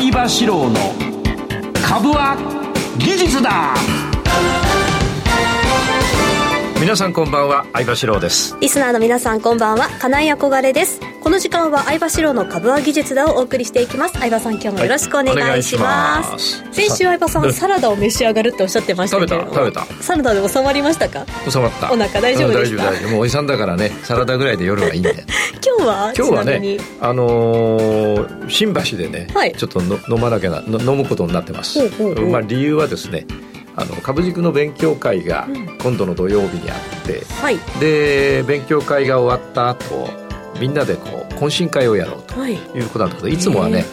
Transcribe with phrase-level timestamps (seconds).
[0.00, 0.94] 相場志郎の
[1.86, 2.34] 株は
[2.96, 4.09] 技術だ。
[6.80, 8.56] 皆さんこんばんは相場志郎です。
[8.58, 10.98] リスナーの皆さんこんばんは金井憧れです。
[11.20, 14.14] この時間は相場志郎の株は技術だをお送りしていきます。
[14.18, 16.62] 相場さん今日もよろしくお願いします。
[16.62, 20.02] はい、先週相場さんサラダを召し上がるっておっしゃってましたけど食べた食べた。
[20.02, 21.26] サラダで収まりましたか？
[21.50, 21.92] 収まった。
[21.92, 25.12] お腹大丈夫ですか大丈夫もうおじさんだからねサラダぐらいで夜はいいんで。
[25.62, 31.78] 今日は今日はねあのー、新橋でね、はい、ちょっとの飲まなきゃな飲むことになってます。
[32.30, 33.26] まあ理由はですね
[33.76, 35.48] あの株軸の勉強会が
[35.82, 40.08] 今度の土曜日にあって、うんはい、で勉強会が終わった後
[40.60, 42.54] みんなでこう懇親会をやろうとい。
[42.80, 43.84] うことなんだけど、はい、いつもはね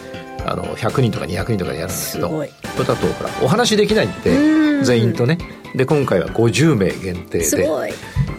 [0.44, 2.50] あの100人とか200人とかでやるんですけどこれ
[2.84, 5.38] だとほらお話できないんで全員とね。
[5.74, 7.68] で今回は50名限定で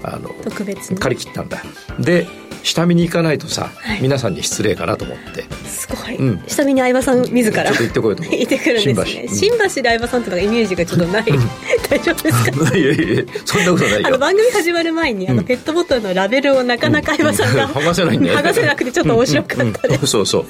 [0.04, 1.62] あの特別借り切ったんだ。
[2.00, 2.28] で
[2.64, 5.44] 下見に行かないとさ、はい、皆さんに失礼かなと思って。
[5.68, 7.64] すごい、うん、下見に相葉さん自ら。
[7.66, 9.28] ちょっと行ってこいと行ってくるんですね。
[9.28, 11.26] 新橋,、新橋で相葉さんとかイメージがちょっとない、
[11.90, 12.78] 大丈夫ですか？
[12.78, 14.08] いやいやそんなことないよ。
[14.08, 19.88] あの番組始まる前にあのペットボトルのラベルをなかなか相葉さんが、剥がせないんだよ剥がせなくてちょっと面白かった。
[19.88, 20.46] です、そうそう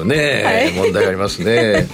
[0.00, 0.08] うん。
[0.08, 1.86] ねえ、はい、問題ありますね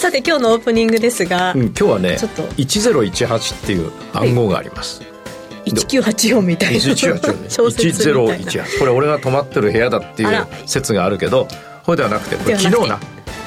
[0.00, 5.09] さて今日のオープニングですが、うん、今日はねちょっと1018っていう暗号があります、はい
[5.74, 6.78] 1984みたいな。
[6.80, 11.46] 1018これ俺が泊まってる部屋だっていう説があるけど
[11.84, 12.98] これではなくてこれ昨日な。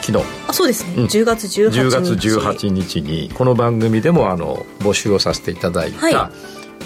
[0.01, 0.25] 昨日。
[0.47, 1.79] あそうですね、うん、10月18日。
[1.79, 6.13] 10月18日にこの番組でもあの募集をさせていただいた、はい。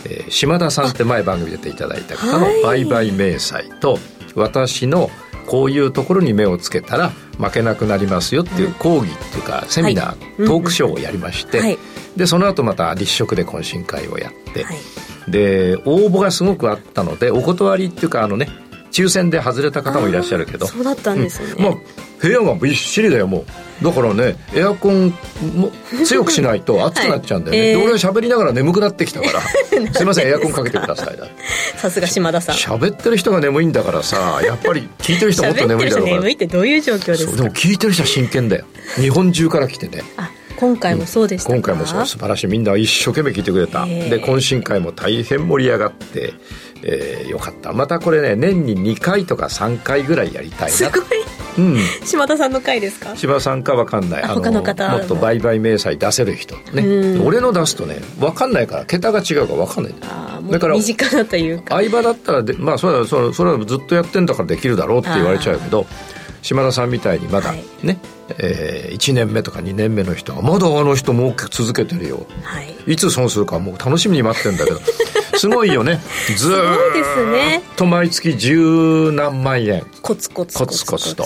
[0.05, 3.97] えー、島田さんって前番組出ていただいた方の売買明細と
[4.35, 5.09] 私の
[5.47, 11.77] こういうところに目をつけたら負けなくなりますよっていう講義っていうかセミナー、トークショーをやりまして、
[12.15, 14.65] でその後また立食で懇親会をやって、
[15.27, 18.49] で応募がすごくあったのでお断りっていうかあのね
[18.91, 21.73] 抽選で外れた方もいらっしゃるけどそうだったんですね、うん、まあ
[22.19, 23.45] 部屋がびっしりだよもう。
[23.83, 25.13] だからねエアコン
[25.55, 25.71] も
[26.03, 29.41] 強くしないと暑くなっちゃうんだよね、はいえー、で俺は喋りながら眠くなってきたから。
[29.93, 31.19] すいませんエアコンかけてください
[31.77, 32.55] さすが島田さん。
[32.55, 36.17] 喋ってる人が眠いんだからさやっぱり聞いてる人もっと眠いだろうから。
[36.21, 37.35] 眠いってどういう状況ですか？
[37.35, 38.65] でも聞いてる人は真剣だよ。
[38.95, 40.01] 日本中から来てね。
[40.17, 42.05] あ今回もそうでした、うん、今回もそう。
[42.05, 42.47] 素晴らしい。
[42.47, 43.85] みんな一生懸命聞いてくれた。
[43.85, 46.33] で懇親会も大変盛り上がって
[46.83, 47.73] えー、よかった。
[47.73, 51.01] またこれね年に2回とか3回ぐらいやりたいなすごい、
[51.57, 53.15] うん、島田さんの回ですか？
[53.15, 54.27] 島田さんか分かんない。
[54.27, 57.19] 他の方もっと売買明細出せる人ね。
[57.23, 59.95] 俺の出すとね分かんないから桁が違うか分かんない
[60.51, 61.75] だから身近なというか。
[61.75, 65.87] 相場だったらでまあそれはそれそれはずっとやってんだからできるだろうって言われちゃうけど
[66.43, 74.79] 島田さんみたいにまだね、はいえー、1年目とか2年目の人がまだあの人もう続けてるよ、はい、いつ損するかもう楽しみに待ってんだけど。
[75.37, 76.01] すごいよね。
[76.35, 76.55] ずっ
[77.75, 79.85] と毎月十何万円。
[80.01, 81.25] コツコツコツコツと、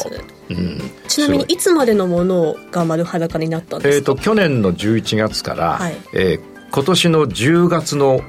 [0.49, 1.55] うん、ちなみにい。
[1.55, 8.21] つまでのものが丸裸になったんですか、えーと、去年の11月から、はい、えー、今年の10月の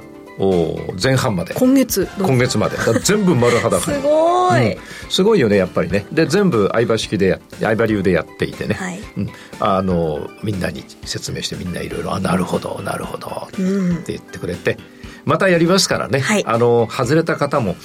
[1.03, 1.54] 前半まで。
[1.54, 2.09] 今月。
[2.19, 2.76] 今月まで。
[3.03, 6.06] 全部丸裸 すごい、うん、すごいよねやっぱりね。
[6.12, 9.00] で全部相場式で相場流でやっていてね、はい。
[9.16, 14.78] うん、あのみんなに説明してみんないろいろ「あなるほどなるほど」って言ってくれて、
[15.25, 17.78] またやりますからね、はい、あの外れた方も、ね、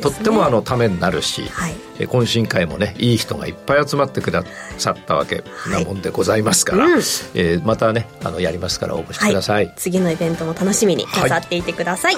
[0.00, 4.44] とってもあのためになるし、はい、懇親会もねいい人がいっぱい集まってくだ
[4.78, 12.16] さったわけなもんでございますから、はいうん、えー、またねあのやりますから応募してください、次のイベントも楽しみになさっていてください、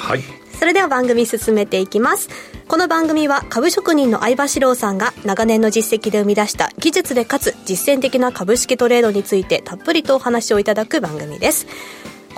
[0.59, 2.29] それでは番組進めていきます。
[2.71, 11.67] この番組は株職人の相場志郎さんが長年の実績で生み出した技術でかつ実践的な株式トレードについてたっぷりとお話をいただく番組です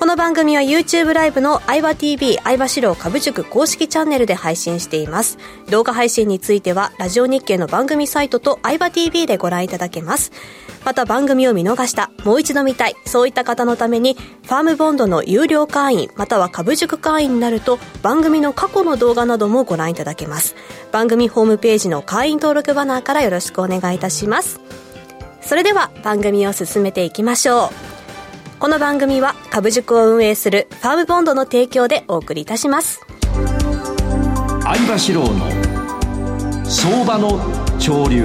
[0.02, 5.38] この番組は YouTube ライブの相葉 TV 相場志郎株塾公式チャンネルで配信しています。
[5.70, 10.32] 動画配信についてはラジオ日経の番組サイトと相場 TV でご覧いただけます。
[10.84, 20.56] また番組を見逃した、もう一度見たい、そういった方のために、ファームボンドの有料会員、または株塾会員になると、番組の過去の動画などもご覧いただけます。
[20.90, 24.58] 番組ホームページの会員登録バナーからよろしくお願いいたします。
[25.42, 28.01] それでは番組を進めていきましょう。
[28.62, 33.00] この番組は株塾を運営するファームボンドの提供でお送りいたします
[34.62, 38.22] 相場志郎の相場の潮流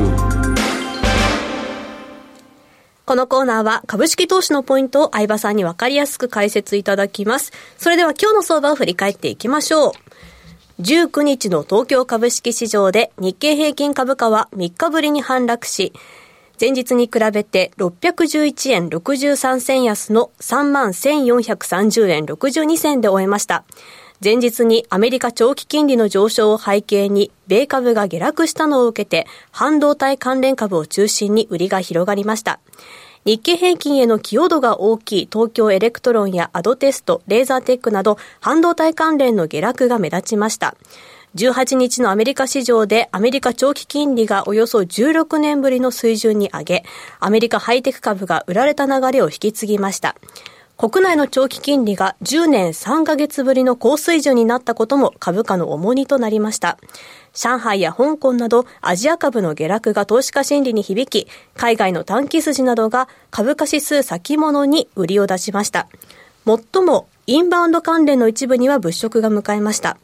[3.07, 7.51] このコーナーは株式投資のポイントを相場さんにわかりやすく解説いただきます。
[7.77, 9.91] それでは今日の相場を振り返っていきましょう。
[10.81, 15.93] 19日の東京株式市場で日経平均株価は3日ぶりに反落し、
[16.59, 23.63] 前日に比べて611円63銭安の31,430円62銭で終えました。
[24.23, 32.59] 前日にアメリカ長期金利の上昇を背景に、米株が下落したのを受けて、半導体関連株を中心に売りが広がりました。
[33.25, 40.75] 日経平均への寄与度が大きい東京エレクトロンやアドテスト、レーザーテックなど半導体関連の下落が目立ちました。
[41.35, 46.83] 18日のアメリカ市場でアメリカ長期金利がおよそ16年ぶりの水準に上げ、
[47.19, 50.15] アメリカハイテク株が売られた流れを引き継ぎました。
[50.77, 56.77] 国内の長期金利が10年3ヶ月ぶりの高水準になったことも株価の重荷となりました。
[57.33, 65.87] 上海や香港などアジア株の下落が投資家心理に響き、海外の短期筋などが株価指数先物に売りを出しました。
[66.45, 69.97] 最もインバウンド関連の一部には物色が迎えました。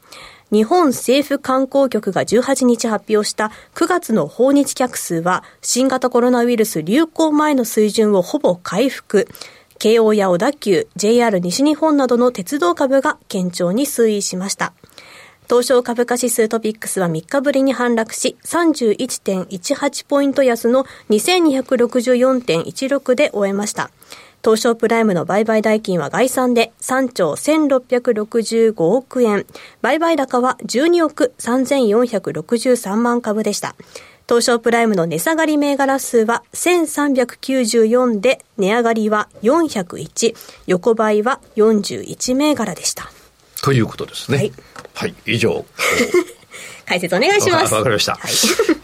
[0.53, 9.27] 日本政府観光局が18日発表した9月の訪日客数は新型コロナウイルス流行前の水準をほぼ回復。
[9.79, 14.73] 京王や小田急、JR 西日本などの鉄道株が堅調に推移しました。
[15.49, 23.89] 東証株価指数トピックスは3日ぶりに反落し、31.18ポイント安の2264.16で終えました。
[24.43, 29.45] 東証プライムの売買代金は概算で3兆1665億円。
[29.81, 33.73] 売買高は12億3463万株でした。
[34.27, 40.35] 東証プライムの値下がり銘柄数は1394で、値上がりは401、
[40.67, 43.09] 横ばいは41銘柄でした。
[43.63, 44.37] ということですね。
[44.37, 44.51] はい、
[44.93, 45.63] はい、以上。
[46.85, 47.73] 解説お願いします。
[47.73, 48.15] わかりました。
[48.15, 48.31] はい、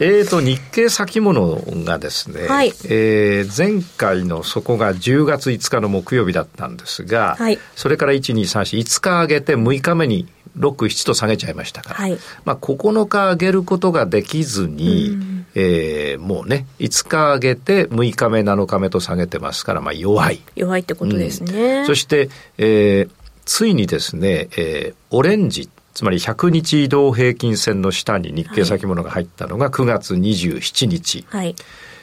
[0.00, 10.26] えっと、日経先物がですね、はい、えー、前回の底が10月5日の木曜日だったんですが、はい、それから1、2、3、4、5日上げて6日目に
[10.58, 20.40] 6、7と下げちゃいましたから、はい、まあ9日上げることができずに、うえー、もうね、5日上げて6日目、7日目と下げてますから、まあ弱い。
[20.54, 21.80] 弱いってことですね。
[21.80, 23.10] うん、そして、えー、
[23.44, 31.24] ついにですね、えー、オレンジ、つまり100日移動平均線の下に日経先物が入ったのが9月27日。
[31.28, 31.54] はい。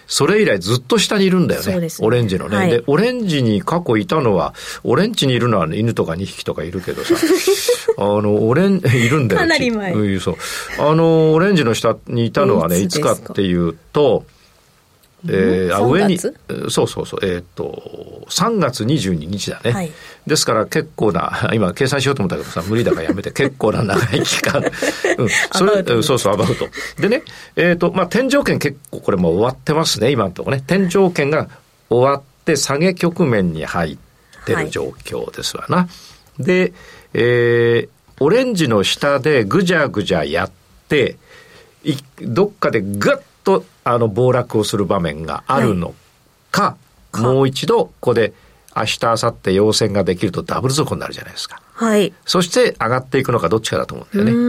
[0.07, 1.79] それ以来ずっと下にいるんだよね。
[1.79, 4.53] ねオレンジのね、はい、で、オレンジに過去いたのは、
[4.83, 7.15] オレンジにいるのは、犬とか2匹とかいるけどさ、
[7.97, 9.41] あの、オレン、 いるんだよ。
[9.41, 9.91] かなり前。
[9.91, 10.35] うん、そう。
[10.79, 14.25] あの、オレンジの下にいたのはね、いつかっていうと、
[15.29, 19.71] えー、あ上に、そうそうそう、えっ、ー、と、3月22日だね。
[19.71, 19.91] はい、
[20.25, 24.63] ですから結構な、 今計算しようと思ったけどさ、無理だからやめて、 結構な長い期間。
[25.17, 26.67] うん、それ、そうそう、アバウト。
[26.99, 27.23] でね、
[27.55, 30.63] えっ、ー、と、まあ、天井圏結構これも終わってますね、今のところね。
[30.65, 31.49] 天井圏が
[31.89, 33.97] 終わって下げ局面に入っ
[34.45, 35.77] てる状況ですわな。
[35.77, 35.87] は
[36.39, 36.73] い、で、
[37.13, 40.51] えー、オレンジの下でぐじゃぐじゃやっ
[40.87, 41.17] て、
[41.83, 45.95] いどっかでぐっとあの暴落をする場面があるの
[46.51, 46.75] か、
[47.13, 48.33] はい、もう一度ここで
[48.75, 51.61] 明日明後日陽線ができるとダブル底になるじゃないですか。
[51.73, 52.13] はい。
[52.25, 54.43] そして上がっていくのかどっちかだと思うんだよね。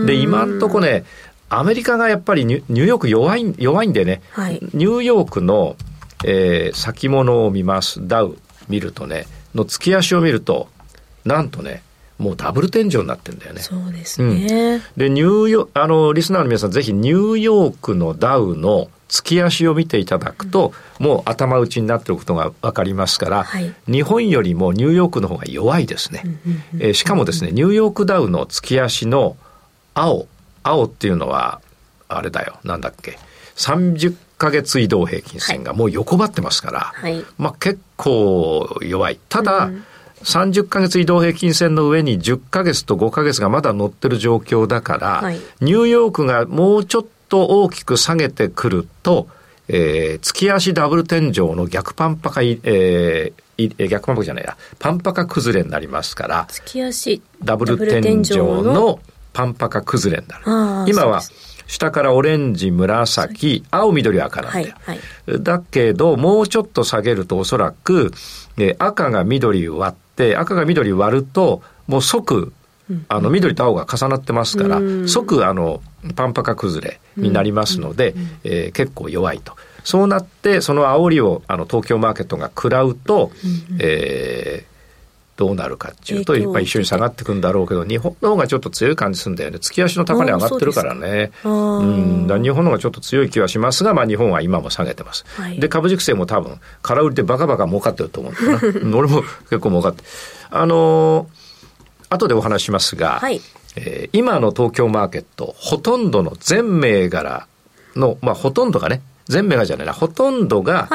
[0.00, 1.04] うん、で、今んとこね、
[1.48, 5.74] アメリカがやっぱりニューヨーク弱い、弱いんでね、はい、ニューヨークの、
[6.24, 8.38] えー、先物を見ます、ダウ
[8.68, 10.68] 見るとね、の月足を見ると、
[11.24, 11.82] なんとね、
[12.20, 13.62] もうダブル天井になってんだよね。
[13.62, 14.74] そうですね。
[14.74, 26.22] うん、で、ニューヨあの、リスナーの皆さん、ぜひニューヨークのダウの月足を見ていただくと、うん、もう頭打ちになっていることが分かりますから、はい、日本よりもニューヨークの方が弱いですね。
[26.78, 29.36] えしかもですね、ニューヨークダウの月足の
[29.94, 30.28] 青、
[30.62, 31.62] 青っていうのは、
[32.08, 33.18] あれだよ、なんだっけ、
[33.56, 39.18] 30ヶ月移動平均線がもう横ばってますから、はい、まあ結構弱い。
[39.30, 39.84] ただ、うん
[40.24, 49.28] 30ヶ月移動平均線の上に10ヶ月と5ヶ月がまだ乗ってる状況だから、はい、ニューヨークがもうちょっと大きく下げてくると、
[49.68, 59.00] えー、月足ダブル天井の逆パンパカ、えー、逆パンパカじゃないや、パンパカ崩れになりますから、月足ダブル天井の
[59.32, 60.90] パンパカ崩れになる。
[60.90, 61.22] 今は、
[61.70, 64.74] 下からオレンジ、紫、青、緑、赤なんだよ。
[64.80, 64.98] はい
[65.28, 68.10] はい、だけど、もうちょっと下げるとおそらく、
[68.58, 72.52] えー、赤が緑割って、赤が緑割ると、もう即、
[73.08, 75.80] あの、緑と青が重なってますから、即、あの、
[76.16, 79.54] パンパカ崩れになりますので、えー、結構弱いと。
[79.84, 83.30] そうなって、その煽りを、あの、東京マーケットが食らうと、
[83.78, 84.70] えー、
[85.40, 89.58] どうなるかっていうと、やっぱり一緒に下がってくんだろうけど、日本の方がちょっと強い感じするんだよね。
[89.58, 91.32] 月足の高値上がってるからね。
[91.44, 95.24] ううんだ日本の方がちょっと強い気はしますが、まあ日本は今も下げてます。
[95.28, 98.92] はい、で、株軸性も多分、空売りでバカバカ儲かってると思うんだな。
[98.98, 100.04] 俺も結構儲かって。
[100.50, 103.40] あのー、後でお話しますが、はい、
[103.76, 107.46] えー、今の東京マーケット、ほとんどの全銘柄
[107.96, 110.90] の、まあほとんどがね、全銘柄じゃないな、ほとんどが、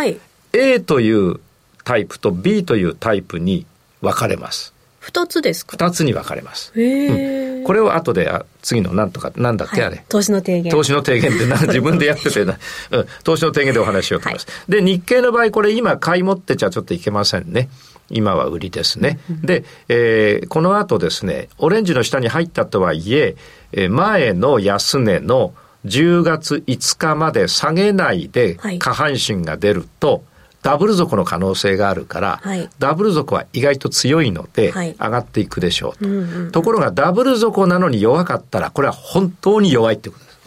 [0.54, 1.40] A という
[1.86, 3.66] タイプと B というタイプに
[4.06, 4.74] 分かれます。
[5.00, 5.78] 二つですか？
[5.78, 6.74] 二つに分かれます。
[6.76, 8.32] へうん、これを後で、
[8.64, 10.06] 次のなんとか、なんだっけ、はい、あれ。
[10.10, 10.72] 投資の提言。
[10.72, 12.58] 投資の提言ってな、 自分でやっててな、
[12.90, 14.48] うん、投資の提言でお話しようと思います。
[14.48, 17.70] はい、で、日経の場合、これ今買い持ってちゃちょっといけませんね。
[18.10, 19.20] 今は売りですね。
[19.44, 23.36] で、えー、この後ですね、オレンジの下に入ったとはいえ、
[23.74, 25.54] えー、前の安値の
[25.86, 30.22] 10月5日まで下げないで下半身が出ると、はい
[30.66, 40.40] ダブル底の可能性があるから、はい、ダブル底は意外と強いので、上がっていくでしょうと、うんうん、ところがダブル底なのに弱かったら、これは本当に弱いってことです。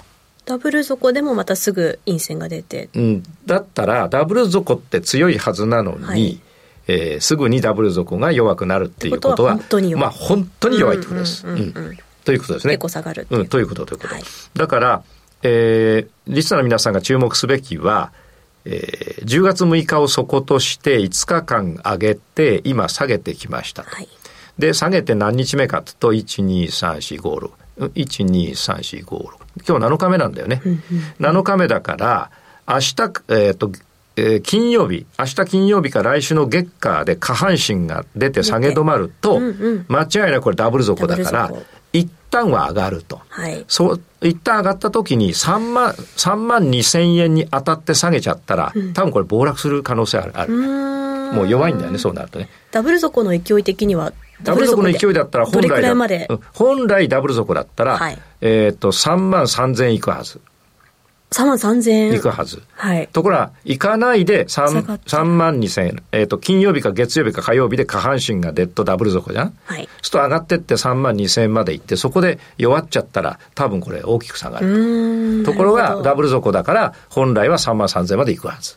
[0.44, 2.88] ダブル底でもまたすぐ陰線が出て。
[2.96, 6.40] うん、だったら、ダブル底って強いはずなのに、はい、
[6.88, 10.02] えー、すぐにダブル底が弱くなるっていうことは、本当に弱い。
[10.02, 11.44] まあ、本当に弱いってことです。
[12.24, 12.72] ということですね。
[12.72, 14.14] 結構下がるうん、ということということ。
[14.14, 14.24] はい、
[14.56, 15.02] だから、
[15.44, 18.10] えー、リスナーの皆さんが注目すべきは、
[18.70, 23.82] えー、10月6日を底として5日間上げて、今下げてきました。
[23.82, 24.08] はい、
[24.58, 27.92] で、下げて何日目かと、1、2、3、4、5、6。
[27.94, 29.38] 1、2、3、4、5、6。
[29.66, 30.60] 今日7日目なんだよね。
[31.18, 32.30] 7日目だから、
[32.68, 33.72] 明日、えっ、ー、と、
[34.16, 39.40] えー、金曜日、明日金曜日か来週の月下で下半身が出て下げ止まると、
[39.88, 41.52] 間違いなくこれダブル底だから、
[41.92, 43.20] 一旦は上がると。
[43.28, 43.64] はい。
[43.68, 50.32] そう、一旦上がった時に3万、3万2千円に当たって下げちゃったら、うん、多分これ暴落する可能性ある。
[50.34, 50.52] ある
[51.32, 52.48] もう弱いんだよね、そうなるとね。
[52.70, 60.40] ダブル底の勢い的にはダブル底の勢いだったら本来本来ダブル底だったら、はい、えっ、と、3万3千円いくはず。
[61.30, 62.12] 3万3000円。
[62.14, 62.62] いくはず。
[62.72, 63.08] はい。
[63.12, 66.02] ところが、行かないで 3, 3万2000円。
[66.12, 69.58] えっ、ー、と、金曜日か月曜日か火曜日で下半身がデッドダブル底じゃん？
[69.66, 69.82] はい。
[69.82, 75.52] そうすると上がってって3万2000円まで行って、そこで弱っちゃったら、多分これ大きく下がると。
[75.52, 78.76] ところが、ダブル底だから、本来は3万3000円まで行くはず。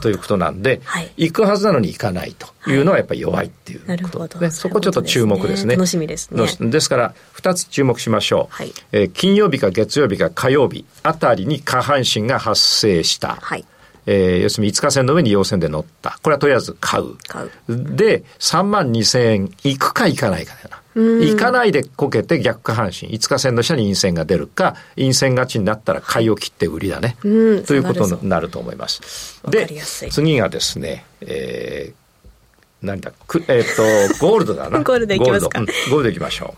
[0.00, 5.74] ということなんで、はい、行くはずなのに行かないというのはやっぱり弱いっていうことで、ね、そこちょっと注目ですね。
[5.76, 6.70] 楽しみですね。
[6.70, 8.54] ですから、二つ注目しましょう。
[8.54, 13.36] はい、えー、金曜日か月曜日か火曜日あたりに下半身が発生した。
[13.40, 13.64] はい
[14.10, 16.18] えー、要するに5日線の上に陽線で乗った。
[16.22, 17.16] これはとりあえず買う。
[17.28, 17.50] 買う。
[17.68, 20.80] で、3万2千円行くか行かないかだよな。
[20.98, 23.08] 行かないでこけて逆下半身。
[23.08, 27.16] 5日線の下に陰線が出るか、陰線勝ちになったら買いを切って売りだね。
[27.22, 29.40] ということになると思います。
[29.48, 29.66] で、
[30.10, 34.80] 次がですね、えー、何だ、くえっ、ー、と、ゴールドだな。
[34.82, 35.60] ゴールドいきますか。
[35.60, 36.54] ゴールドいきましょ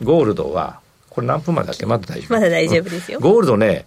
[0.00, 0.04] う。
[0.04, 1.86] ゴールドは、これ何分までだっけ？
[1.86, 2.32] まだ大丈夫。
[2.34, 3.20] まだ大丈夫ですよ。
[3.20, 3.86] ゴールドね、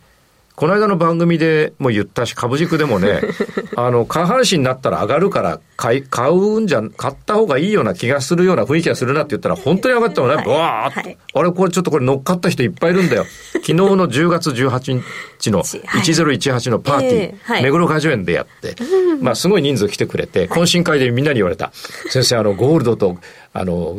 [0.57, 3.21] この間の番組でも言ったし、株軸でもね、
[3.77, 13.27] あの、下半身になったら上がるから買い、買うんじゃ、買った方がいいような気がするような雰囲気がするなって言ったら、本当に上がったのね、はい、わーっと、はい、あれ、これちょっとこれ乗っかった人いっぱいいるんだよ。
[13.53, 15.03] 昨日の10月18
[15.37, 18.75] 日の1018のパーティー、はい、目黒果樹園でやって、
[19.21, 21.71] まあ、すごい人数来てくれて、懇親会でみんなに言われた。
[22.09, 23.17] 先生、あの、ゴールドと、
[23.53, 23.95] あの、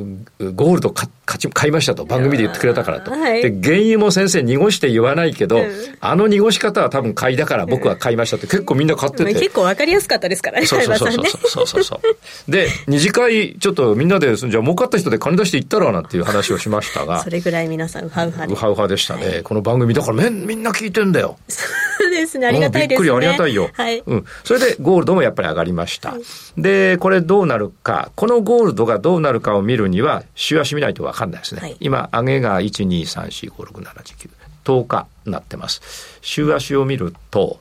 [0.55, 3.11] ゴールド買ち買いましたと番組で言ってくれたからと。
[3.11, 9.35] はい、で、原油も先生濁して言わないけど、うん、あの濁し方は多分買いだから僕は買いましたって結構みんな買ってて。
[9.35, 12.01] 結構わかりやすかったですからね、そうそうそうそうそうそうそ
[12.49, 12.51] う。
[12.51, 17.23] で、二次会ちょっとみんなで、じゃあ儲かった人で金出していったらなんていう話をしましたが。
[17.23, 18.53] それぐらい皆さんウハウハで。
[18.53, 19.27] ウハウハでしたね。
[19.27, 21.37] はい、この番組だからみんな聞いてんだよ。
[21.49, 23.05] そうですね、ありがたいですね。
[23.05, 23.71] びっくりありがたいよ。
[23.73, 24.03] はい。
[24.07, 24.25] うん。
[24.45, 26.13] それでゴールドもやっぱり上がりました。
[26.13, 26.23] はい、
[26.57, 31.61] で、これどうなるか、このゴールドがどうなるかを見るには、週足見ないと分かんないですね。
[31.61, 34.31] はい、今、上げが1、2、3、4、5、6、7、9、
[34.65, 36.19] 10日になってます。
[36.21, 37.61] 週足を見ると、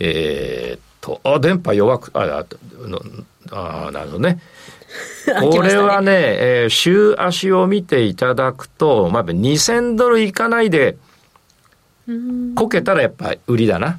[0.00, 2.44] えー、っと、あ、電波弱く、あ、
[3.50, 4.40] あなるほど ね。
[5.50, 10.96] これはね、えー、週足を見ていただくと、まあ、2000ドルいかないで、
[12.54, 13.98] こけたらやっぱり売りだな。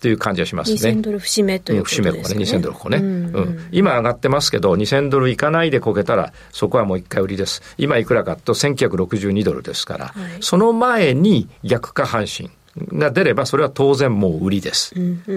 [0.00, 0.76] という感じがしますね。
[0.76, 2.10] 2000ドル節目ということですね。
[2.10, 7.62] 節目ここね、2000ドルここね、うん、うん、今上がってますけど、2000ドルいかないでこけたら、そこはもう一回売りです。
[7.78, 12.50] 今いくらかと1962ドルですから、はい、その前に逆下半身。
[12.92, 14.94] が出れば、それは当然もう売りです。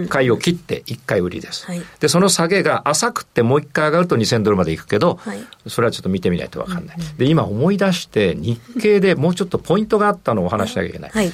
[0.09, 7.17] 買いを切って一回売りです、はい、で、その下げが浅くてもう一回上がると2000ドルまでいくけど、はい、それはちょっと見てみないとわかんない、うんうん。
[7.17, 11.11] で、今思い出して日経でもうちょっとポイントがあったのをお話しなきゃいけない。
[11.11, 11.31] はい、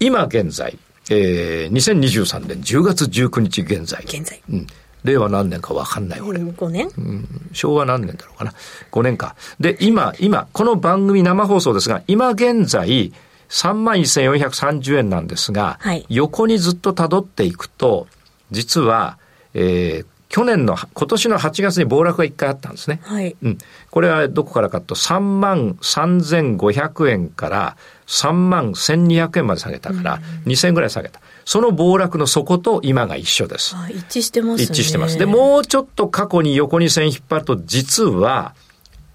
[0.00, 0.78] 今現在、
[1.10, 4.02] えー、2023年10月19日現在。
[4.04, 4.40] 現在。
[4.50, 4.66] うん。
[5.04, 6.40] 令和何年か分かんない俺。
[6.40, 8.52] 5年、うん、昭和何年だろうかな。
[8.90, 9.36] 5年か。
[9.60, 13.12] で、今、今、この番組生放送ですが、今現在、
[13.48, 18.08] 3万1430円なんですが、はい、横にずっと辿っていくと、
[18.50, 19.18] 実は、
[19.54, 23.00] えー、去年の、今年の8月に暴落が1回あったんですね。
[23.04, 23.36] はい。
[23.42, 23.58] うん。
[23.90, 31.20] これはどこからかと、3万3500円から3万1200円まで下げたから、2000円ぐらい下げた。
[31.44, 33.74] その暴落の底と今が一緒です。
[33.90, 34.64] 一致してますね。
[34.64, 35.18] 一致してます。
[35.18, 38.54] で、もうちょっと過去に横に線引っ張ると、実は、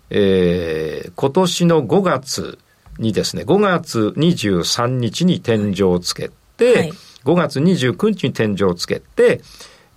[0.10, 2.60] えー、今年の5月
[3.00, 6.94] にですね、5月23日に天井をつけて、はい、
[7.24, 9.42] 5月29日に天井をつけて、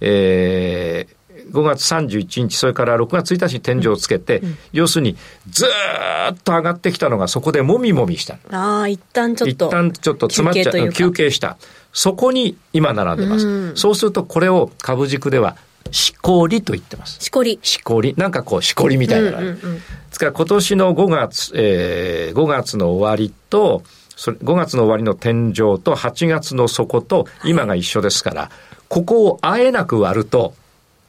[0.01, 1.14] えー、
[1.51, 5.17] 5月31日、それから6月1日に天井をつけて、うんうん、要するに、
[5.49, 8.39] ずっと上がってきたのが、そこでもみもみした。
[8.51, 9.67] ああ、一旦ちょっと。
[9.67, 11.57] 一旦ちょっと詰まっちゃう、休憩した。
[11.93, 13.47] そこに今並んでます。
[13.47, 15.57] うん、そうすると、これを株軸では、
[15.91, 17.21] しこりと言ってます。
[17.21, 17.59] しこり。
[17.63, 18.15] しこり。
[18.17, 19.29] なんかこう、しこりみたいな。
[19.29, 23.83] うんうんうん、ですから今年の5月、えー、5月の終わりと、
[24.17, 28.51] それ5月の終わりの天井と8月の底と今が一緒ですから、はい、
[28.89, 30.55] ここをあえなく割ると、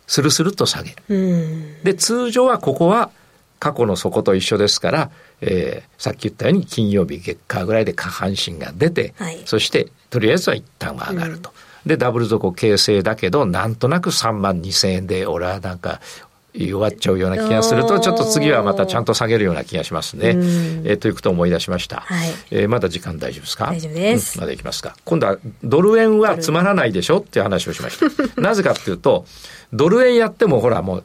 [0.07, 1.83] スルスルと下げる。
[1.83, 3.11] で、通常はここは
[3.59, 11.51] 過去の底と一緒ですから、えー、さっき言ったように金曜日月火ぐらいで下半身が出て、はい、そしてとりあえずは一旦は上がると。
[11.85, 15.99] うん、で、ダブル底形成だけど、なんとなく3万2千円で、俺はなんか
[16.57, 20.29] 弱っちゃうような気がすると、ちょっと次はまたちゃんと下げるような気がしますね。
[20.29, 22.01] えー、ということを思い出しました。
[22.01, 23.65] はい、えー、まだ時間大丈夫ですか？
[23.67, 24.95] 大丈夫です、うん、まだいきますか。
[25.03, 27.17] 今度はドル円はつまらないでしょ？
[27.17, 28.41] っていう話をしました。
[28.41, 29.25] なぜかっていうと、
[29.73, 31.03] ドル円やってもほらもう、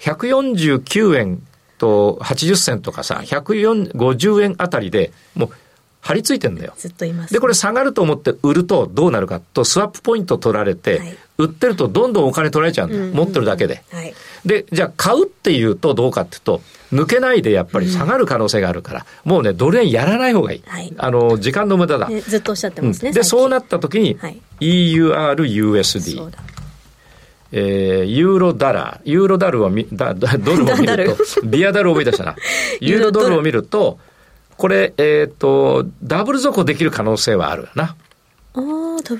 [0.00, 1.42] 149円
[1.78, 5.50] と80銭とかさ、150円あたりで、もう、
[6.00, 6.72] 張り付いてんだよ。
[6.76, 13.82] ずっといます、ね、で、これ下がると思って売るとどうなるかと、スワップポイント取られて、はい、売ってるとどんどんお金取られちゃうんだ、うんうん、持ってるだけで。
[13.92, 14.14] はい、
[14.44, 16.62] で、じゃあ買うっていうとどうかっていうと、
[16.92, 20.62] 抜けないでやっぱり下がる可能性があるから、うん、もうね、ドル円やらない方がいい。
[20.66, 22.08] はい、あの、時間の無駄だ。
[22.26, 23.10] ずっとおっしゃってますね。
[23.10, 26.32] うん、で、そうなった時に、はい、EUR、USD。
[27.52, 30.26] えー、ユーロダラー、ユーロダルを見、だ ド
[30.56, 32.36] ルを見ると、ビアダルを思い出したな。
[32.80, 33.98] ユーロドルを見ると、
[34.56, 37.94] これ、えっ、ー、と、ダブル底できる可能性はあるな。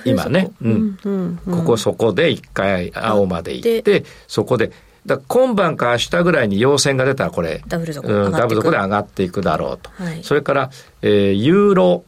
[0.05, 4.73] 今ね、うん、うんうん、ここそこで一回青まで行って、そこで、
[5.05, 9.91] だ今晩か明日ぐらいに陽線が出たらこれ、ダブル底,、うん、ダブル底で上がっていくだろうと。
[10.03, 10.71] はい、それから、
[11.03, 12.05] えー、ユーロ、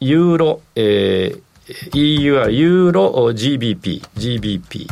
[0.00, 4.88] ユーロ、えー、EU はユーロ GBP、GBP。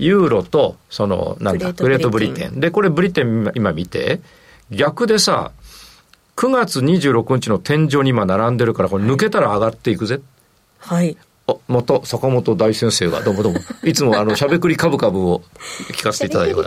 [0.00, 2.58] ユーロと、その、なんだ、グレートブリテン。
[2.58, 4.20] で、これブリテン今見て、
[4.70, 5.52] 逆でさ、
[6.36, 10.14] 9月26日の天井に今並んでるから、これ抜けたら上がっていくぜ。
[10.14, 10.24] はい。
[11.50, 13.60] あ、また坂本大先生が、どうもどうも。
[13.84, 15.42] いつもあの、しゃべくりカブカブを
[15.92, 16.64] 聞かせていただいてま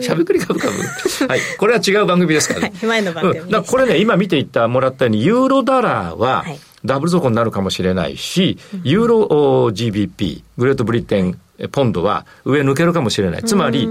[0.00, 0.02] す。
[0.02, 1.26] しゃべくりカブカブ。
[1.28, 1.40] はい。
[1.58, 2.72] これは違う番組ですからね。
[2.74, 6.44] はい、前の番組、うん、だこれね、今見ていったもらったように、ユーロダラーは、
[6.84, 11.38] ダブル底になるかもしれないし、ユーロ GBP、グレートブリテン、
[11.72, 13.44] ポンドは上抜けるかもしれない。
[13.44, 13.88] つまり、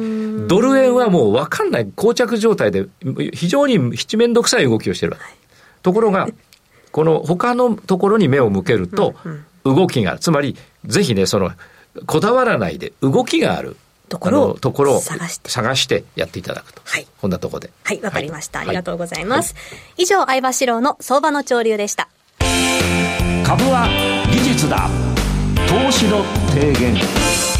[0.48, 2.86] ドル円はもう分かんない、膠着状態で、
[3.34, 5.18] 非常に七面倒くさい動きをしてる。
[5.82, 6.28] ところが、
[6.96, 9.16] この他のところに目を向けると、
[9.66, 10.22] 動きがある。
[10.22, 10.56] つまり、
[10.86, 11.52] ぜひね、その、
[12.06, 13.76] こだわらないで動きがある。
[14.08, 16.82] ところをところを探して探してやっていただくと。
[16.86, 17.08] はい。
[17.20, 17.72] こんなところで。
[17.84, 19.56] はい、わかりました、はい、ありがとうございます。
[19.56, 19.60] は
[19.98, 22.08] い、以上、相場志郎の相場の潮流でした。
[23.44, 23.90] 株は
[24.32, 24.88] 技術だ。
[25.68, 27.55] 投資の提言。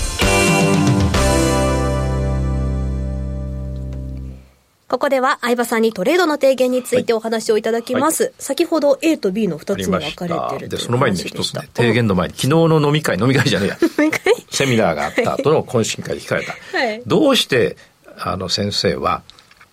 [4.96, 8.24] ここでは相葉さんにトレードの提言についてお話をいただきます。
[8.24, 13.78] はい、先ほど A と B の2つに分かれてるでその前に一つね、提言の前に、昨日の飲み会、飲み会じゃねえや。
[14.50, 16.54] セミナーがあった後の懇親会で聞かれた。
[16.72, 17.76] はい、どうして、
[18.18, 19.22] あの先生は、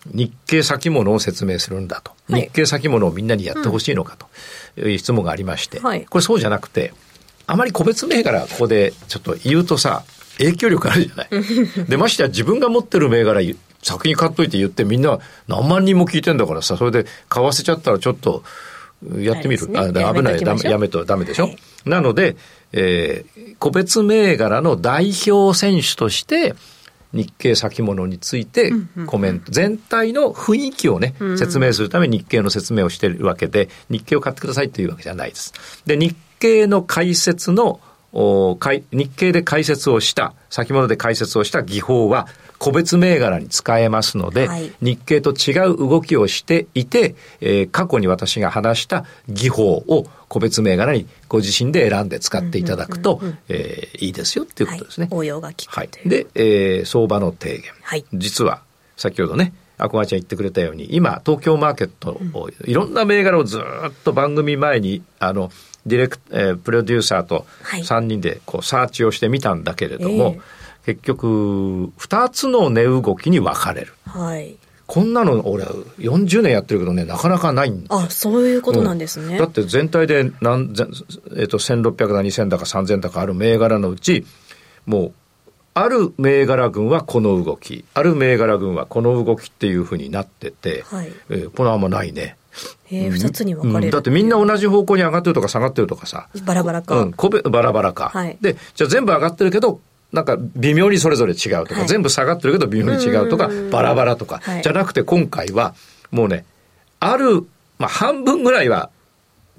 [0.07, 2.11] 日経先物を説明するんだと。
[2.29, 4.27] 日経先物をみんなにやってほしいのかと。
[4.77, 6.95] いう質問がありまして、はい、これそうじゃなくて、
[7.47, 10.03] あまり個別銘柄ここでちょっと言うとさ、
[10.39, 11.29] 影響力あるじゃない。
[11.89, 13.41] で、ましてや自分が持ってる銘柄
[13.83, 15.19] 先に買っといて言ってみんな
[15.49, 18.45] 何万人も聞いてんだからさ、それで買わせちゃったらちょっと
[19.19, 19.69] やってみる。
[19.77, 20.41] あ、危ない。
[20.41, 21.45] やめやめとダメでしょ？
[21.45, 22.37] はい、なので、
[22.73, 26.55] えー、個別銘柄の代表選手として、
[27.13, 28.73] 日経先物について
[29.07, 35.53] コメント、全体の雰囲気をね、説明するために日経の説明をしているわけで、日経を買ってくださいというわけじゃないです。
[35.85, 37.81] で、日経の解説のお
[38.13, 55.09] 日経で解説をした、先物で解説をした技法は、個別銘柄に使えますので、はい、日経と違う動きをしていて、えー、過去に私が話した技法を個別銘柄にご自身で選んで使っていただくと、えいいですよっていうことですね。
[55.11, 57.65] はい、応用が効く、はい、で、えー、相場の提言。
[57.83, 58.63] はい、実は、
[58.97, 63.63] 先ほどね、アコマちゃん言ってくれたように、今、東京マーケットを、いろんな銘柄をずっ
[64.05, 65.51] と番組前に、あの、
[65.87, 70.43] ディレク、えー、プロデューサーと3人でこうサーチをしてみたんだけれども、はいえー
[70.85, 73.95] 結局、2つの値動きに分かれる。
[74.05, 74.57] はい。
[74.87, 79.35] こんなの俺40年やってるけどね、なかなかないんあ、そういうことなんですね。
[79.35, 84.27] うん、だって全体で何、えっ、ー、と、1600だ、2000だか3000だかある銘柄のうち、
[84.85, 85.13] もう、
[85.75, 92.37] ある銘柄群はこの動き、ある銘柄群はこの動きっていうふうになってて、はい、えー、これはあんまないね。
[92.91, 93.89] えー、2つに分かれる、う。
[93.89, 96.29] ん、だってみんな同じ方向に上がってるとか下がってるとかさ。
[96.45, 97.01] バラバラか。
[97.01, 98.11] うん、個別、バラバラか。
[98.13, 99.81] はい、で、じゃあ全部上がってるけど、
[100.13, 105.75] なんか微妙にそれぞれ違うとか、はい、全部下がってるけど微妙に違うとか、バラバラとか、じゃなくて今回は、
[106.11, 106.45] もうね、
[107.01, 107.47] ある、
[107.79, 108.91] まあ半分ぐらいは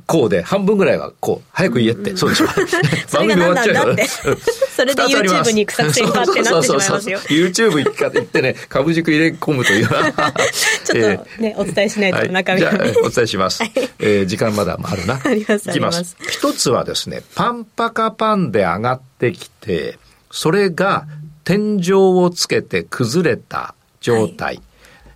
[0.06, 2.48] こうで、半分ぐらいはこう、早く言えって、そうでしょ。
[3.14, 4.08] 番組終わっちゃうって。
[4.76, 7.20] それで YouTube に行く作戦かってなってしまいますよ。
[7.20, 9.88] YouTube 行ってね、株軸入れ込むという。
[9.88, 13.64] ちょっとね、お伝えしないと中身が、ね、お伝えします。
[14.00, 15.22] えー、時間まだあるな。
[15.24, 16.18] あります、いきます。
[16.30, 19.98] 一つはですね、パンパカパンで上がってきて、
[20.32, 21.06] それが
[21.46, 24.56] 天井をつけて崩れた状態。
[24.56, 24.62] はい、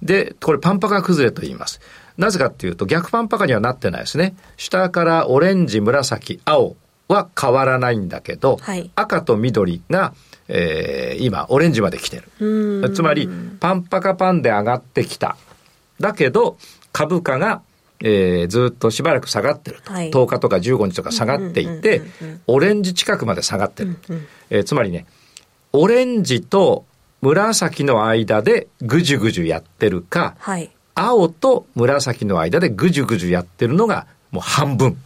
[0.01, 1.81] で、これパンパカ崩れと言います。
[2.17, 4.35] なぜかっていうと逆パンパカにはなってないですね。
[4.57, 6.75] 下からオレンジ、紫、青
[7.07, 10.13] は変わらないんだけど、はい、赤と緑が、
[10.47, 12.91] えー、今オレンジまで来てる。
[12.93, 15.37] つまりパンパカパンで上がってきた。
[15.99, 16.57] だけど
[16.91, 17.61] 株価が
[17.99, 22.03] えー、ずっとしばらく下がってると、はい、10日とか15日とか下がっていて、
[22.45, 25.07] オレンジ近くまで下がってる、うんうん、えー、つまりね
[25.73, 26.85] オレンジと
[27.21, 34.97] 紫の間でぐじゅぐじゅやってるか、はい、青と紫の間でぐじゅぐじゅやってるのがもう半分。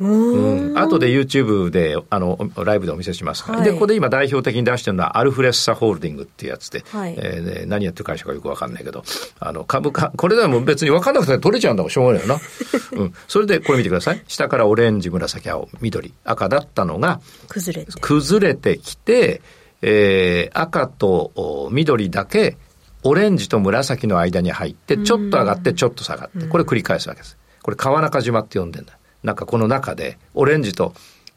[0.00, 9.04] うん、後で YouTube であのライブでお見せしますから、はい、でここで今代表的に出してるのはアルフレッサホールディングっていうやつで、はい、えー、何やってる会社かよく分かんないけど。
[9.38, 11.90] あの株価これでも別に分かんなくて取れちゃうんだもん。
[11.90, 12.40] しょうがないよな、
[12.98, 14.22] うん、それでこれ見てください。
[14.26, 16.12] 下からオレンジ紫青緑。
[16.24, 17.92] 赤だったのが崩れて。
[18.00, 19.42] 崩れてきて、
[19.82, 22.56] えー、赤と緑だけ
[23.04, 27.38] オレンジと紫の間に入って、ちょっと上がってちょっと下がって、これ繰り返すわけです。
[27.62, 28.98] これ川中島って呼んでんだ。
[29.22, 30.94] なんかこの中で、オレンジと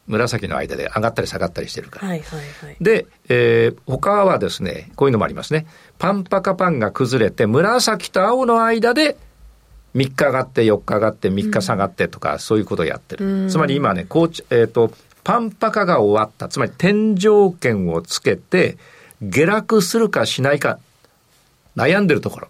[0.07, 2.07] 紫の間で上がったり下がったりしてるから。
[2.07, 5.67] はいはいはい、で、えー、他はですね、こういうのもありますね。
[5.99, 9.17] パンパカパンが崩れて、紫と青の間で
[9.95, 13.47] 3日上がって4日上がって3日下がってとか、うん、そういうことをやってる。
[13.49, 14.91] つまり今ね、こうえっ、ー、と、
[15.25, 16.47] パンパカが終わった。
[16.47, 18.77] つまり天井圏をつけて、
[19.21, 20.79] 下落するかしないか
[21.77, 22.47] 悩んでるところ。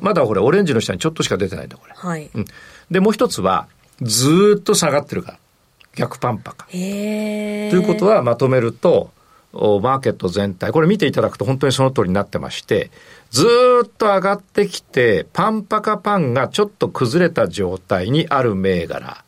[0.00, 1.92] まだこれオレンジの下にちょっとしか出てないんだこれ。
[1.94, 2.30] はい。
[2.32, 2.44] うん、
[2.90, 3.66] で、もう一つは、
[4.00, 5.38] ずっと下がってるから。
[5.96, 6.66] 逆パンパか。
[6.70, 9.10] ということはまとめると、
[9.52, 12.90] マーケット全体、これ見ていただくと本当にその通りになってまして、
[13.30, 13.44] ず
[13.84, 19.24] っと上がってきて、パンパカパンがちょっと崩れた状態にある銘柄。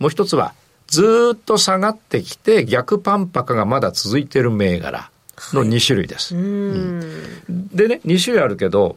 [0.00, 0.54] もう一つは、
[0.88, 5.10] ずっと下がってきて、逆パンパカがまだ続いている銘柄。
[5.52, 6.34] の2種類です。
[6.34, 8.96] はいうん、でね、2種類あるけど、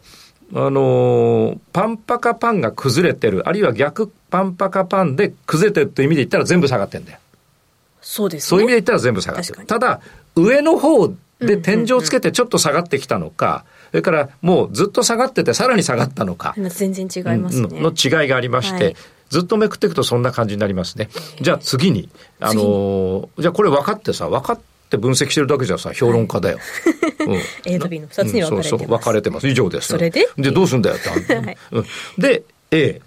[0.53, 7.19] あのー、パンパカパンが崩れてる、あるいは逆パンパカパンで崩れてるっていう意味で言ったら全部下がってんだよ。
[8.01, 9.65] そうです、ね、そういう意味で言ったら全部下がってる。
[9.65, 10.01] ただ、
[10.35, 16.55] 上の方で天井つけてちょっと下がってきたのか、それからもうずっと下がっててさらに下がったのか。
[16.57, 17.67] 全然違いますね。
[17.71, 18.95] の違いがありまして、はい
[19.29, 21.09] ずっとめくっていくとそんな感じになりますね。
[21.39, 26.57] じゃあ次に、あのー、じゃあこれ分かってさ、分かっって分析してるだけじゃさ、評論家だよ。
[27.27, 27.39] うん、
[27.71, 28.69] A と B の2つに分かれてます。
[28.69, 29.47] そうそう、分かれてます。
[29.47, 29.89] 以上です。
[29.89, 30.27] それで？
[30.35, 31.09] で、どうすんだよって。
[31.35, 31.57] はい、
[32.17, 33.01] で、A、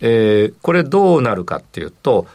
[0.00, 2.26] えー、これどうなるかっていうと、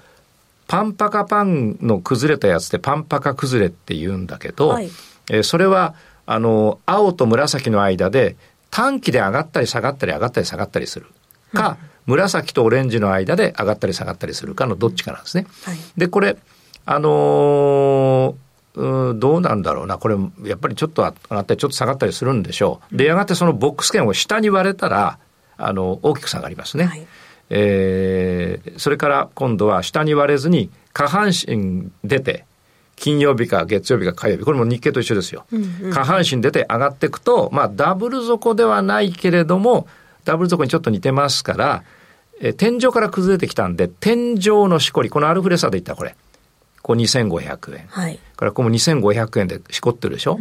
[0.68, 4.92] パンパカパンの崩れたやつでパンパカ崩れって言うんだけど、はい、
[5.32, 5.96] えー、それは、
[6.28, 8.36] あの、青と紫の間で
[8.70, 11.08] 短期で上がったり下がったり上がったり下がったりする
[11.54, 15.48] か、うん、紫とオレンジの間で上がったり下がったりするかのどっちかなんですね。
[15.64, 16.38] はい、で、これ、
[16.86, 18.36] あのーう
[18.82, 22.98] どうなんだろうな、これ、やっぱりちょっと上がったり、ちょっと下がったりするんでしょう。
[22.98, 25.20] で、やがてそのボックス圏を下に割れたら、
[25.58, 26.86] あの、大きく下がりますね。
[26.86, 27.06] はい、
[27.50, 32.46] えー、それから今度は下に割れずに、下半身出て、
[32.96, 35.46] 金曜日か月曜日か火曜日、これも日経と一緒ですよ。
[35.52, 39.88] うんうん、下半身出て上がっていくと、まあ、ダブル底ではないけれども、
[40.24, 41.84] ダブル底にちょっと似てますから、
[42.42, 46.16] え天井から崩れてきたんで、天井のしこり、このアルフレッサで言ったらこれ。
[46.82, 47.86] ここ2500円。
[47.88, 48.20] はい。
[48.42, 50.38] からここも2500円でしこってるでしょ？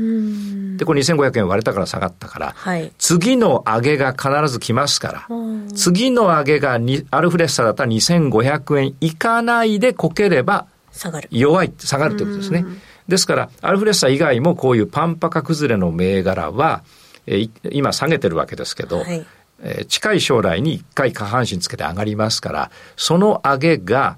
[0.76, 5.28] で、これ2500円割れたから下がったから、はい、次の上げが必ず来ますから、
[5.74, 11.28] 次の上げがにアルフレッサだったら2500円いかないでこければ、下がる。
[11.30, 12.64] 弱い、下がるということですね。
[13.06, 16.82] ですから、アルフレッサ以外もこういうパンパカ崩れの銘柄は、
[17.26, 19.26] えー、今下げてるわけですけど、はい。
[19.62, 24.16] えー、近い将来に一回下半身つけて上がりますから、その上げが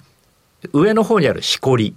[0.72, 1.96] 上の方にあるしこり、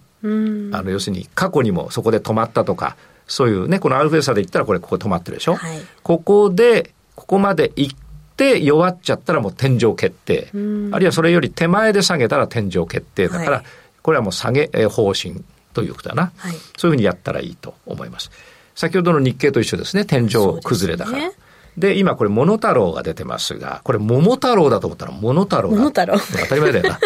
[0.73, 2.95] あの要するに過去にもそこで止まったとか
[3.27, 7.97] そういうねこのアルフェーサで言ったらこれここ止まってるでしょ、はい、ここでここまで行っ
[8.35, 10.49] て弱っちゃったらもう天井決定。
[10.91, 13.65] あるいはそれより手前で下げたら天井決定だから、はい、
[14.01, 18.31] これはもう下げ方針ということだな、はい、そういうふうにやったらいいと思います。
[18.75, 20.03] 先ほどの日経と一緒ですね。
[20.05, 21.31] 天井崩れだから。
[21.77, 26.17] で、今これ、モノタロウが出てますが、これ、桃太郎だと思ったら、モノ太郎モノ太郎。
[26.17, 26.99] 当たり前だよな。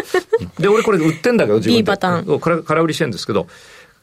[0.60, 1.78] で、俺これ売ってんだけど、自分で。
[1.78, 2.64] いいパターン。
[2.64, 3.48] 空売りしてるんですけど、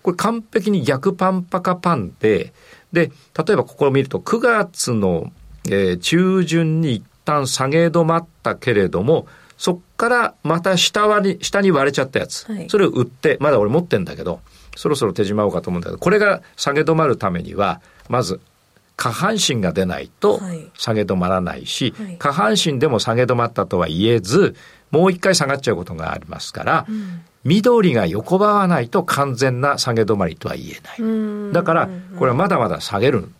[0.02, 2.52] これ完璧に逆パンパカパンで、
[2.92, 3.10] で、
[3.46, 5.32] 例えばここを見ると、9月の、
[5.68, 9.26] えー、中旬に一旦下げ止まったけれども、
[9.58, 12.44] そっからまた下割り、下に割れちゃったやつ。
[12.50, 14.40] はい、それを売って、まだ俺持ってんだけど、
[14.76, 18.40] そろそろ手締まおうかと思うんだけど、これが下げ止まるためには、まず
[18.96, 20.40] 下半身が出ないと
[20.76, 24.56] 下げ止まらないし、はい、下半身でも下げ止まったとは言えず、
[24.90, 31.52] もう一回下がっちゃうことがありますから、うん、緑が横ばわないと完全な下げ止まりとは言えない。
[31.52, 33.34] だから、これはまだまだ下げるん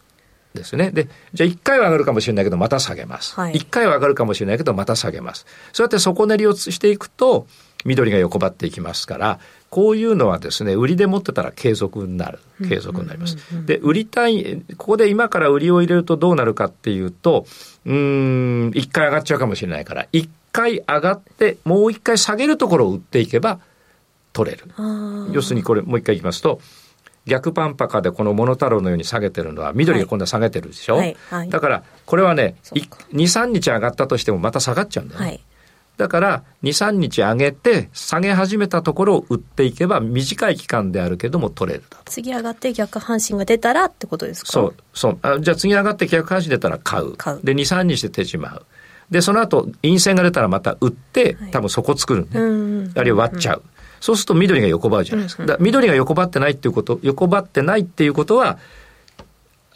[0.54, 0.90] ですね。
[0.90, 3.34] で、じゃあ1回は上がるかもしれないけど、また下げます。
[3.34, 5.46] はい、1回は上がるかもしれないけど、また下げます。
[5.72, 7.46] そうやって底練りをしていくと、
[7.84, 9.38] 緑が横ばっていきますから、
[9.76, 12.38] こういうのはですね、売りで持ってたら継続になる。
[12.66, 13.36] 継続になります。
[13.66, 17.44] で、売りたい、ここで今から売りを入れるとどうなるかっていうと、
[17.84, 23.60] うん、一回上がっちゃうかもしれないから、一回上がって、もう一回下げるところを売っていけば
[24.32, 24.64] 取れる。
[25.32, 26.58] 要するにこれ、もう一回いきますと、
[27.26, 31.16] 逆パンパカでこのモノタロウのように下げてるのは緑が今度は下げてるでしょ、はい。
[31.28, 35.40] はい、だからこれはね23日上がったとしてもまた下がっちゃうんだよね、はい
[35.96, 44.52] だから、2、3日上げて、下げ始めたところを売っていけば、短い期間であるけども取れるだ次上がって逆半身が出たらってことですか？
[44.52, 45.38] そう、そうあ。
[45.40, 47.16] じゃあ次上がって逆半身出たら買う。
[47.16, 48.66] 買うで、2、3日で手しまう。
[49.10, 53.62] で、その後、陰線が出たらまた売って、多分そこ作るんで、ね、あるいは割っちゃう。
[54.00, 55.46] そうすると緑が横ばうじゃないですか。
[55.46, 58.58] だ緑が横ばってないっていうこと、横ばってないっていうことは、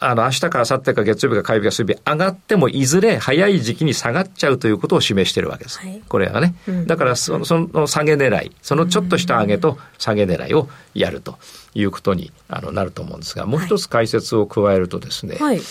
[0.03, 5.79] あの、明日か明後日か月曜日か火曜日か水曜日上がってもいずれ早い時期に下がっちゃうということを示してるわけです。
[5.79, 6.55] はい、これはね。
[6.87, 11.37] だからその、その下げ狙い、そのちょっとした上げと下げ狙いをやると
[11.75, 15.61] いうことにあのなると思うんですが、もう一つ解説を加えるとですね、はい、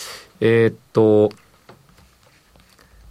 [0.40, 1.32] えー、っと、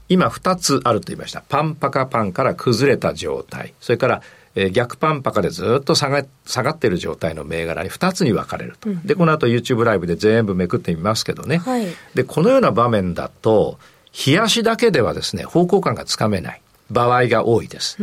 [0.08, 1.42] 今二つあると言いました。
[1.42, 3.74] パンパカパンから崩れた状態。
[3.82, 4.22] それから
[4.60, 13.80] えー、逆パンパカでずっと下が下がっている状態の銘柄に2つに分かれると、うん、でこの後 YouTube ライブで全部めくってみますけどね、はい、でこのような場面だと
[14.28, 16.62] 冷やしだけではですね方向感がつかめない。
[16.92, 17.98] 場合が多いです。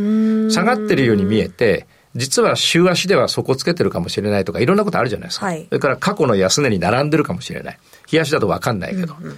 [0.49, 7.79] 下がってるように見えて実は週足では底つけてるかもしれないとかいろんなことあるじゃないですか、はい、それから過去の安値に並んでるかもしれない。
[8.09, 9.37] 冷やしだと分かんないけど、うんうんうん、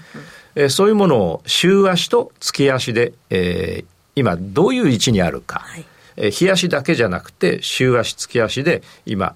[0.55, 5.85] えー、そういうものを週足と月足で、えー、今どういう位置にあるか、はい
[6.19, 9.35] え日足だけじゃなくて週足月足で今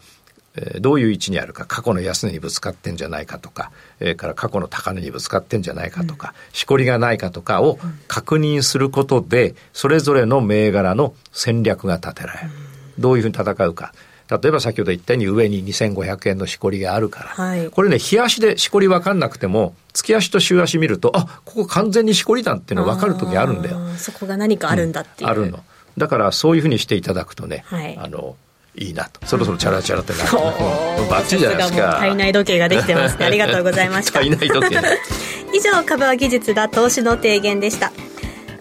[0.55, 12.49] えどういう位置にあるか過去の安値にぶつかってんじゃないかとか、えー、から過去の高値にぶつかってんじゃないかとか、うん、しこりがないかとかを確認することでそれぞれの銘柄の戦略が立てられる、
[12.97, 13.93] うん、どういうふうに戦うか。
[14.29, 23.77] 例えば先ほど言ったように上に2500円のしこりがあるから、はい、これね日足でしこり分かんなくても月足と週足見るとあここ完全にしこりだっていうの分かる時あるんだよ。
[23.97, 25.63] そこが何かあるんだっていう、うん、あるの
[25.97, 28.35] だからそういうふうにしていただくとね、はい、あの
[28.75, 29.25] いいなと。
[29.25, 31.05] そろそろチャラチャラってなって、う。
[31.05, 31.97] ん、バッチリじゃないですか。
[31.99, 33.25] 体内時計ができてますね。
[33.25, 34.13] ありがとうございました。
[34.19, 34.79] 体内時計。
[35.53, 37.91] 以上株は技術だ投資の提言でした。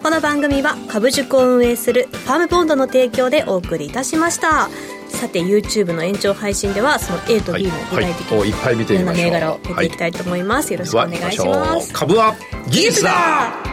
[0.03, 4.69] この番組は株塾を運営するファームボンドの提供でお送りいたしました。
[5.09, 8.49] さて YouTube の延長配信ではその A と B の具体的な、い。
[8.49, 9.31] っぱい見てみましょう。
[9.31, 11.93] 銘柄を見ていきたいと思います、よろしくお願いします。
[11.93, 12.35] 株は
[12.67, 13.72] 技術だ